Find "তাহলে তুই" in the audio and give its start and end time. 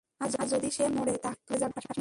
1.17-1.47